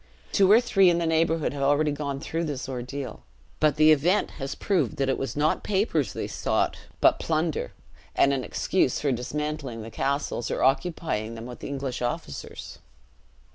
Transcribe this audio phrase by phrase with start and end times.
[0.31, 3.21] Two or three, in the neighborhood have already gone through this ordeal;
[3.59, 7.71] but the even has proved that it was not papers they sought, but plunder,
[8.15, 12.79] and an excuse for dismantling the castles, or occupying them with English officers.